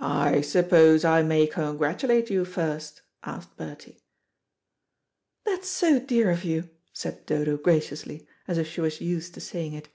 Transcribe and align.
"I 0.00 0.40
suppose 0.40 1.04
I 1.04 1.22
may 1.22 1.46
congratulate 1.46 2.30
you 2.30 2.46
first?" 2.46 3.02
asked 3.22 3.58
Bertie. 3.58 4.00
"That's 5.44 5.68
so 5.68 6.00
dear 6.00 6.30
of 6.30 6.44
you," 6.44 6.70
said 6.94 7.26
Dodo 7.26 7.58
graciously, 7.58 8.26
as 8.46 8.56
if 8.56 8.66
she 8.66 8.80
was 8.80 9.02
used 9.02 9.34
to 9.34 9.42
saying 9.42 9.74
it. 9.74 9.90